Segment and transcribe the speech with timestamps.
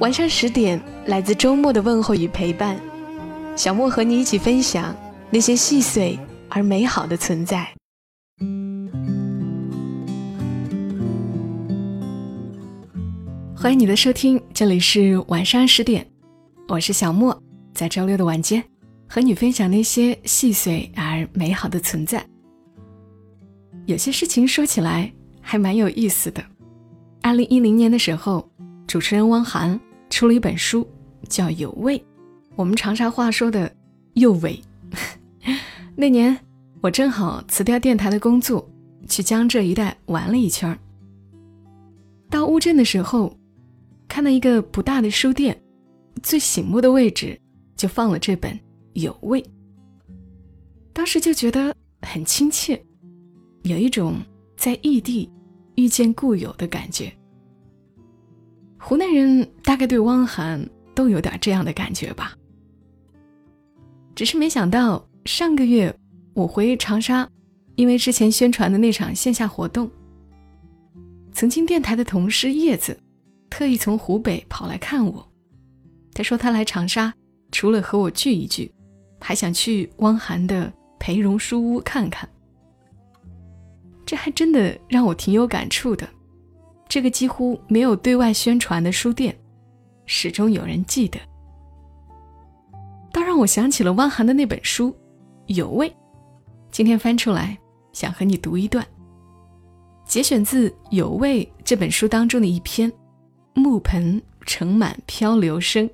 [0.00, 2.80] 晚上十点，来自周末的问候与陪伴，
[3.56, 4.94] 小莫和你一起分享
[5.28, 6.16] 那些细碎
[6.48, 7.66] 而美好的存在。
[13.56, 16.06] 欢迎你的收听，这里是晚上十点，
[16.68, 17.36] 我是小莫，
[17.74, 18.62] 在周六的晚间
[19.08, 22.24] 和你分享那些细碎而美好的存在。
[23.86, 26.40] 有些事情说起来还蛮有意思的。
[27.20, 28.48] 二零一零年的时候，
[28.86, 29.78] 主持人汪涵。
[30.10, 30.86] 出了一本书，
[31.28, 31.98] 叫《有味》，
[32.56, 33.74] 我们长沙话说的
[34.14, 34.60] “又味”。
[35.96, 36.38] 那年
[36.80, 38.68] 我正好辞掉电台的工作，
[39.08, 40.78] 去江浙一带玩了一圈
[42.30, 43.36] 到乌镇的时候，
[44.06, 45.60] 看到一个不大的书店，
[46.22, 47.40] 最醒目的位置
[47.76, 48.52] 就放了这本
[48.92, 49.42] 《有味》。
[50.92, 52.80] 当时就觉得很亲切，
[53.62, 54.16] 有一种
[54.56, 55.30] 在异地
[55.76, 57.12] 遇见故友的感觉。
[58.78, 62.34] 湖南人大概对汪涵都有点这样的感觉吧。
[64.14, 65.94] 只是没想到上个月
[66.34, 67.28] 我回长沙，
[67.74, 69.90] 因为之前宣传的那场线下活动，
[71.32, 72.98] 曾经电台的同事叶子
[73.50, 75.28] 特意从湖北跑来看我。
[76.14, 77.14] 他说他来长沙
[77.52, 78.72] 除了和我聚一聚，
[79.20, 82.28] 还想去汪涵的培荣书屋看看。
[84.04, 86.08] 这还真的让我挺有感触的。
[86.88, 89.38] 这个几乎没有对外宣传的书店，
[90.06, 91.20] 始终有人记得，
[93.12, 94.90] 倒让我想起了汪涵的那本书
[95.46, 95.88] 《有味》。
[96.70, 97.58] 今天翻出来，
[97.92, 98.86] 想和你读一段，
[100.06, 102.90] 节选自《有味》这本书当中的一篇
[103.52, 105.86] 《木盆盛满漂流声》。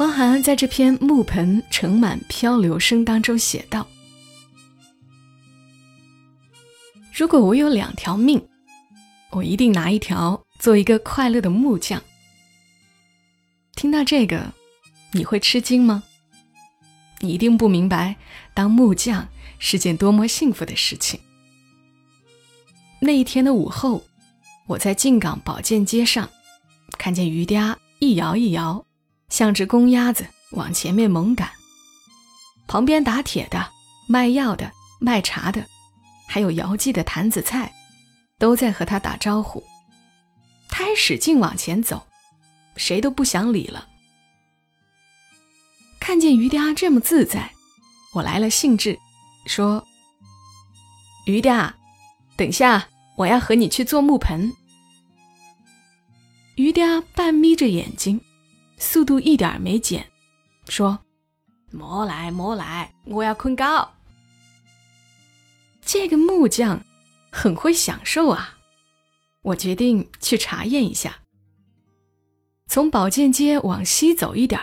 [0.00, 3.86] 汪涵在这篇《木盆盛满漂流声》当中写道。
[7.18, 8.40] 如果我有两条命，
[9.30, 12.00] 我一定拿一条做一个快乐的木匠。
[13.74, 14.52] 听到这个，
[15.10, 16.04] 你会吃惊吗？
[17.18, 18.14] 你一定不明白，
[18.54, 19.26] 当木匠
[19.58, 21.18] 是件多么幸福的事情。
[23.00, 24.04] 那一天的午后，
[24.68, 26.30] 我在靖港保健街上，
[26.98, 28.86] 看见鱼嗲一摇一摇，
[29.28, 31.50] 像只公鸭子往前面猛赶，
[32.68, 33.70] 旁边打铁的、
[34.06, 35.66] 卖药的、卖茶的。
[36.28, 37.74] 还有姚记的坛子菜，
[38.38, 39.64] 都在和他打招呼。
[40.68, 42.06] 他还使劲往前走，
[42.76, 43.88] 谁都不想理了。
[45.98, 47.50] 看见于嗲这么自在，
[48.14, 48.96] 我来了兴致，
[49.46, 49.84] 说
[51.26, 51.72] ：“于嗲，
[52.36, 52.86] 等下
[53.16, 54.52] 我要和你去做木盆。”
[56.56, 58.20] 于嗲半眯着眼睛，
[58.78, 60.06] 速度一点没减，
[60.68, 60.98] 说
[61.72, 63.90] ：“莫来莫来，我要困觉。”
[65.90, 66.84] 这个木匠
[67.32, 68.58] 很会享受啊！
[69.40, 71.20] 我决定去查验一下。
[72.66, 74.60] 从保健街往西走一点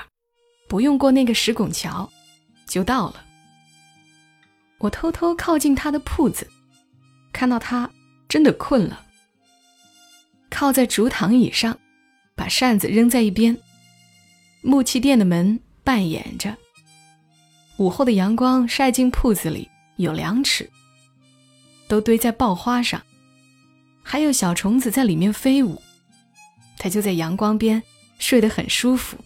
[0.70, 2.08] 不用过那个石拱桥，
[2.68, 3.26] 就到了。
[4.78, 6.48] 我偷偷靠近他的铺子，
[7.34, 7.90] 看到他
[8.30, 9.04] 真的困了，
[10.52, 11.76] 靠在竹躺椅上，
[12.36, 13.58] 把扇子扔在一边。
[14.62, 16.56] 木器店的门半掩着，
[17.78, 20.70] 午后的阳光晒进铺子里有两尺。
[21.88, 23.02] 都堆在爆花上，
[24.04, 25.82] 还有小虫子在里面飞舞。
[26.78, 27.82] 他就在阳光边
[28.20, 29.18] 睡得很舒服。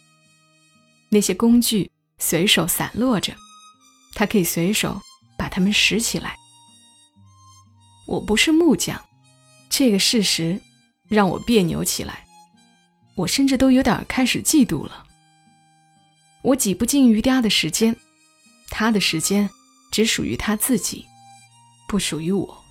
[1.09, 3.36] 那些工具随手散落着，
[4.14, 5.02] 他可以随手
[5.38, 6.36] 把它们拾起来。
[8.08, 9.03] 我不是木匠，
[9.70, 10.62] 这个事实
[11.08, 12.26] 让我别扭起来。
[13.16, 15.05] 我甚至都有点开始嫉妒了。
[16.41, 17.96] 我挤不进鱼嗲的时间，
[18.70, 19.50] 他的时间
[19.91, 21.05] 只属于他自己。
[21.90, 22.64] 不属于我。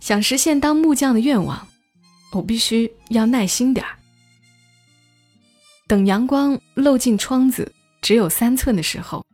[0.00, 1.68] 想实现当木匠的愿望，
[2.32, 3.96] 我必须要耐心点儿。
[5.86, 7.72] 等阳光漏进窗子
[8.02, 9.24] 只有三寸的时候，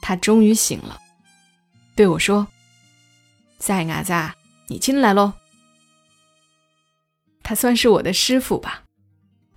[0.00, 0.98] 他终于醒了，
[1.94, 2.48] 对我说
[3.60, 4.14] ：“在伢子，
[4.68, 5.34] 你进来喽。”
[7.44, 8.84] 他算是我的师傅吧，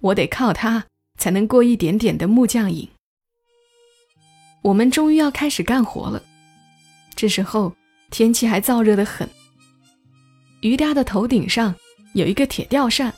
[0.01, 0.85] 我得靠他
[1.17, 2.89] 才能过一点点的木匠瘾。
[4.63, 6.21] 我们终于要开始干活了。
[7.15, 7.75] 这时候
[8.09, 9.29] 天气还燥热的很，
[10.61, 11.75] 于嗲的头顶上
[12.13, 13.13] 有一个铁吊扇，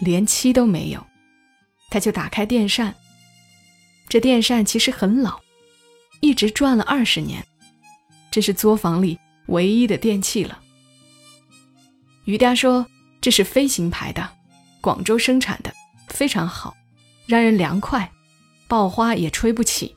[0.00, 1.06] 连漆都没有，
[1.90, 2.94] 他就打开电扇。
[4.08, 5.40] 这电扇其实很老，
[6.20, 7.44] 一直转了二十年，
[8.30, 10.60] 这是作坊里唯一的电器了。
[12.24, 12.86] 于嗲说
[13.20, 14.28] 这是飞行牌的，
[14.80, 15.72] 广州生产的，
[16.08, 16.76] 非常好，
[17.26, 18.10] 让人凉快，
[18.68, 19.94] 爆花也吹不起，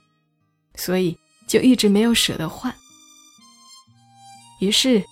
[0.75, 2.75] 所以就一直没有舍得换。
[4.59, 5.03] 于是，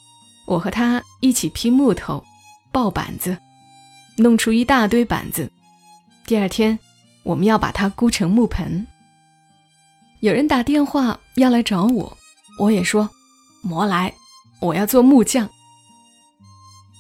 [0.46, 2.24] 我和他一起劈木头、
[2.72, 3.38] 抱板子，
[4.18, 5.50] 弄出一大堆板子。
[6.26, 6.78] 第二天，
[7.24, 8.86] 我们要把它箍成木盆。
[10.20, 12.18] 有人打电话要来找我，
[12.60, 13.10] 我也说
[13.64, 14.14] ：“莫来，
[14.60, 15.50] 我要做木匠，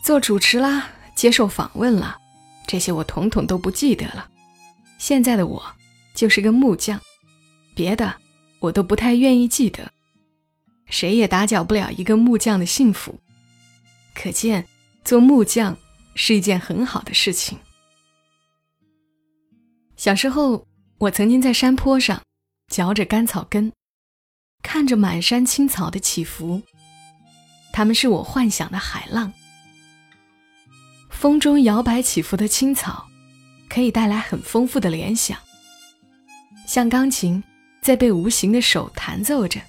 [0.04, 2.18] 做主持啦，接受访问啦，
[2.66, 4.30] 这些我统统都不记得了。
[4.98, 5.62] 现在的我
[6.16, 7.02] 就是个木匠，
[7.76, 8.14] 别的
[8.62, 9.92] 我都不太愿意记得。”
[10.90, 13.20] 谁也打搅不了一个木匠的幸福，
[14.16, 14.66] 可见
[15.04, 15.78] 做木匠
[16.16, 17.58] 是一件很好的事情。
[19.96, 20.66] 小时候，
[20.98, 22.22] 我曾经在山坡上
[22.72, 23.72] 嚼着干草根，
[24.64, 26.62] 看着满山青草的起伏，
[27.74, 29.34] 它们是我幻想的海浪。
[31.10, 33.08] 风中摇摆起伏的青草，
[33.68, 35.38] 可以带来很丰富的联想，
[36.68, 37.44] 像钢琴
[37.82, 39.60] 在被无形的手弹奏着。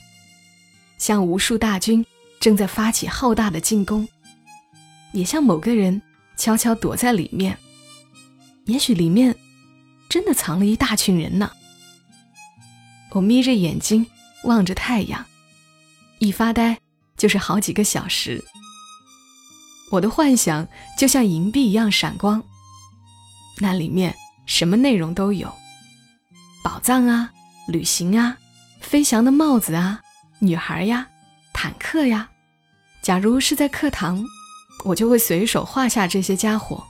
[0.98, 2.04] 像无数大军
[2.40, 4.06] 正在发起浩大的进攻，
[5.12, 6.02] 也像某个人
[6.36, 7.56] 悄悄躲在里面。
[8.66, 9.34] 也许里面
[10.10, 11.50] 真的藏了一大群人呢。
[13.12, 14.06] 我眯着眼睛
[14.44, 15.24] 望着太阳，
[16.18, 16.78] 一发呆
[17.16, 18.44] 就是好几个小时。
[19.90, 20.68] 我的幻想
[20.98, 22.42] 就像银币一样闪光，
[23.58, 25.50] 那里面什么内容都有：
[26.62, 27.32] 宝藏啊，
[27.68, 28.36] 旅行啊，
[28.82, 30.02] 飞翔的帽子啊。
[30.40, 31.08] 女孩呀，
[31.52, 32.30] 坦克呀，
[33.02, 34.24] 假如是在课堂，
[34.84, 36.86] 我就会随手画下这些家伙，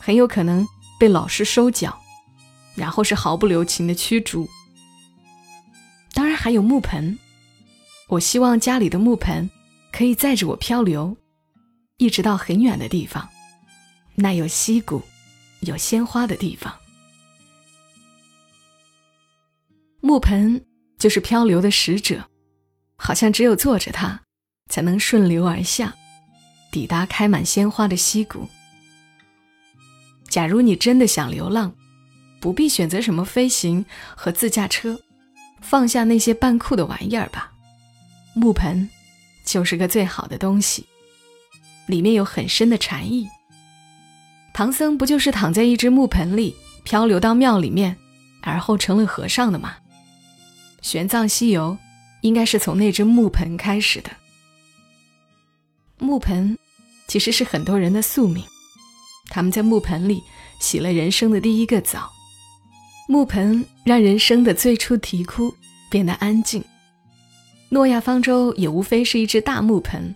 [0.00, 0.64] 很有可能
[0.98, 2.00] 被老师收缴，
[2.76, 4.48] 然后是毫不留情的驱逐。
[6.12, 7.18] 当然还有木盆，
[8.08, 9.50] 我希望家里的木盆
[9.90, 11.16] 可以载着我漂流，
[11.96, 13.28] 一直到很远的地方，
[14.14, 15.02] 那有溪谷、
[15.60, 16.72] 有鲜花的地方。
[20.00, 20.64] 木盆
[20.98, 22.24] 就是漂流的使者。
[22.96, 24.22] 好像只有坐着它，
[24.70, 25.94] 才能顺流而下，
[26.70, 28.48] 抵达开满鲜花的溪谷。
[30.28, 31.74] 假如你真的想流浪，
[32.40, 33.84] 不必选择什么飞行
[34.16, 35.00] 和自驾车，
[35.60, 37.52] 放下那些扮酷的玩意儿吧。
[38.34, 38.88] 木盆
[39.44, 40.86] 就是个最好的东西，
[41.86, 43.28] 里面有很深的禅意。
[44.52, 47.96] 唐僧不就是躺在一只木盆里漂流到庙里面，
[48.42, 49.76] 而后成了和尚的吗？
[50.80, 51.76] 玄奘西游。
[52.24, 54.10] 应该是从那只木盆开始的。
[55.98, 56.58] 木盆
[57.06, 58.42] 其实是很多人的宿命，
[59.28, 60.22] 他们在木盆里
[60.58, 62.10] 洗了人生的第一个澡。
[63.06, 65.54] 木盆让人生的最初啼哭
[65.90, 66.64] 变得安静。
[67.68, 70.14] 诺亚方舟也无非是一只大木盆，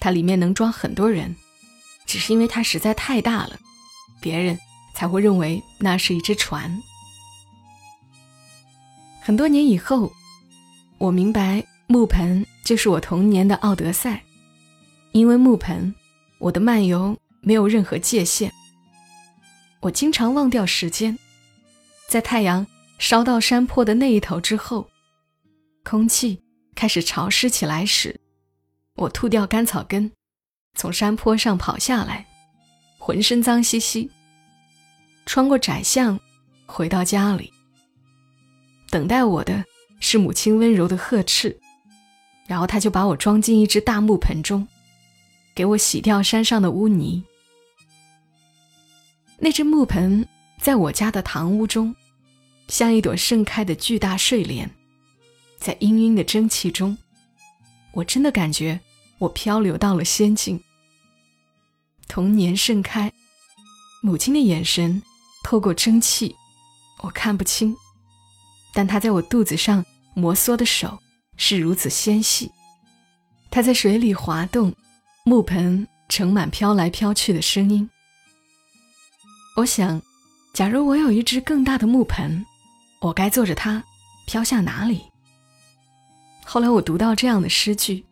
[0.00, 1.36] 它里面能装很多人，
[2.04, 3.56] 只是因为它实在太大了，
[4.20, 4.58] 别人
[4.92, 6.76] 才会认为那是一只船。
[9.20, 10.10] 很多年以后。
[10.98, 14.20] 我明白，木盆就是我童年的奥德赛，
[15.12, 15.94] 因为木盆，
[16.40, 18.52] 我的漫游没有任何界限。
[19.80, 21.16] 我经常忘掉时间，
[22.08, 22.66] 在太阳
[22.98, 24.88] 烧到山坡的那一头之后，
[25.84, 26.42] 空气
[26.74, 28.20] 开始潮湿起来时，
[28.96, 30.10] 我吐掉干草根，
[30.74, 32.26] 从山坡上跑下来，
[32.98, 34.10] 浑身脏兮兮，
[35.26, 36.18] 穿过窄巷，
[36.66, 37.52] 回到家里，
[38.90, 39.64] 等待我的。
[40.00, 41.58] 是母亲温柔的呵斥，
[42.46, 44.66] 然后他就把我装进一只大木盆中，
[45.54, 47.22] 给我洗掉山上的污泥。
[49.38, 50.26] 那只木盆
[50.60, 51.94] 在我家的堂屋中，
[52.68, 54.68] 像一朵盛开的巨大睡莲，
[55.58, 56.96] 在氤氲的蒸汽中，
[57.92, 58.80] 我真的感觉
[59.18, 60.60] 我漂流到了仙境。
[62.08, 63.12] 童年盛开，
[64.02, 65.02] 母亲的眼神
[65.44, 66.34] 透过蒸汽，
[67.02, 67.76] 我看不清。
[68.74, 69.84] 但他在我肚子上
[70.14, 70.98] 摩挲的手
[71.36, 72.50] 是如此纤细，
[73.50, 74.74] 他在水里滑动，
[75.24, 77.88] 木盆盛满飘来飘去的声音。
[79.56, 80.00] 我想，
[80.52, 82.44] 假如我有一只更大的木盆，
[83.00, 83.82] 我该坐着它
[84.26, 85.02] 飘向哪里？
[86.44, 88.04] 后来我读到这样的诗句：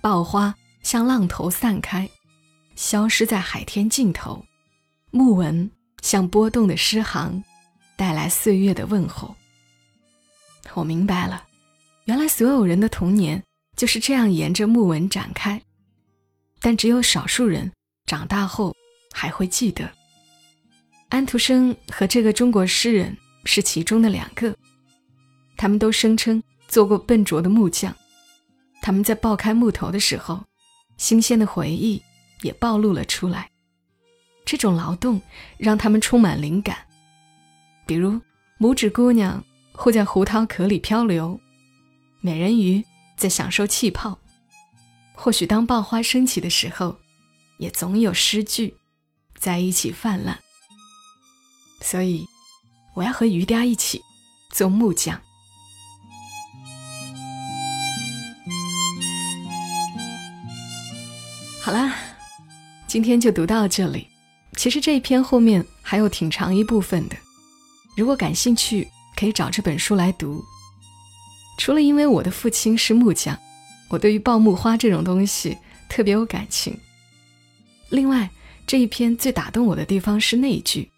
[0.00, 2.08] 爆花像浪头散开，
[2.76, 4.44] 消失在海天尽头；
[5.10, 5.70] 木纹
[6.02, 7.42] 像波动的诗行，
[7.96, 9.34] 带来岁月的问候。
[10.72, 11.46] 我明白了，
[12.06, 13.42] 原来所有人的童年
[13.76, 15.60] 就是这样沿着木纹展开。
[16.60, 17.70] 但只有少数人
[18.06, 18.74] 长大后
[19.12, 19.88] 还会记得。
[21.10, 24.56] 安徒生和这个中国诗人是其中的两个，
[25.56, 27.94] 他们都声称做过笨拙的木匠。
[28.80, 30.42] 他们在爆开木头的时候，
[30.96, 32.02] 新鲜的回忆
[32.42, 33.48] 也暴露了出来。
[34.44, 35.20] 这种劳动
[35.56, 36.78] 让他们充满灵感，
[37.86, 38.20] 比如
[38.58, 39.44] 拇指姑娘
[39.74, 41.38] 或在胡桃壳里漂流，
[42.20, 42.82] 美人鱼
[43.16, 44.18] 在享受气泡。
[45.12, 46.96] 或许当爆花升起的时候，
[47.58, 48.74] 也总有诗句
[49.38, 50.38] 在一起泛滥。
[51.80, 52.24] 所以，
[52.94, 54.00] 我要和鱼嗲一起
[54.50, 55.20] 做木匠。
[61.60, 61.94] 好啦，
[62.86, 64.08] 今天就读到这里。
[64.56, 67.16] 其实这一篇后面还有挺长一部分的，
[67.96, 70.44] 如果感兴趣，可以找这本书来读。
[71.58, 73.38] 除了因为我的父亲是木匠，
[73.88, 75.56] 我对于爆木花这种东西
[75.88, 76.76] 特别有感情。
[77.90, 78.28] 另外，
[78.66, 80.90] 这一篇最打动我的地方是那一句：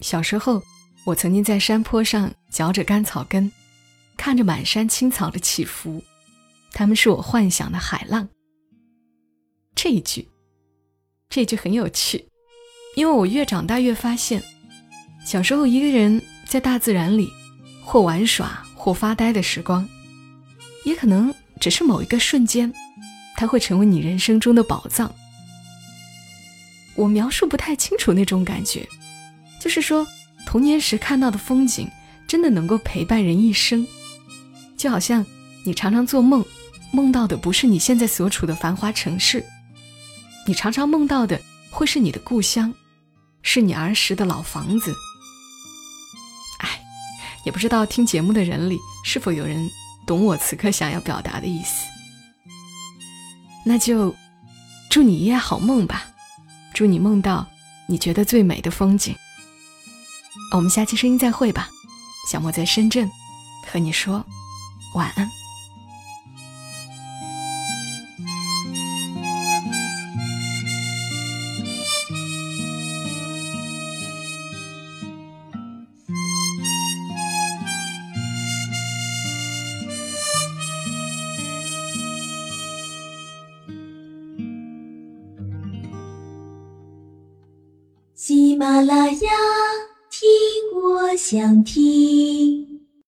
[0.00, 0.62] 小时候，
[1.04, 3.52] 我曾经在山坡上嚼着干草根，
[4.16, 6.02] 看着满山青草的起伏，
[6.72, 8.28] 他们是我幻想的海浪。
[9.76, 10.26] 这一句，
[11.28, 12.26] 这一句很有趣，
[12.96, 14.42] 因为我越长大越发现，
[15.24, 17.32] 小时候一个人在大自然里，
[17.82, 19.86] 或玩耍或发呆的时光，
[20.84, 22.72] 也可能只是某一个瞬间，
[23.36, 25.12] 它会成为你人生中的宝藏。
[26.94, 28.88] 我描述不太清楚那种感觉，
[29.60, 30.06] 就是说，
[30.46, 31.90] 童年时看到的风景，
[32.26, 33.86] 真的能够陪伴人一生，
[34.76, 35.26] 就好像
[35.64, 36.44] 你常常做梦，
[36.92, 39.44] 梦到的不是你现在所处的繁华城市。
[40.46, 42.72] 你常常梦到的会是你的故乡，
[43.42, 44.94] 是你儿时的老房子。
[47.46, 49.70] 也不知道听节目的人里是否有人
[50.04, 51.86] 懂我此刻想要表达的意思。
[53.64, 54.14] 那就
[54.90, 56.08] 祝你一夜好梦吧，
[56.74, 57.46] 祝你梦到
[57.86, 59.14] 你觉得最美的风景。
[60.52, 61.68] 我们下期声音再会吧，
[62.30, 63.08] 小莫在深圳
[63.66, 64.24] 和你说
[64.94, 65.45] 晚安。
[88.58, 89.30] 马拉雅，
[90.10, 90.30] 听
[90.74, 92.65] 我想听。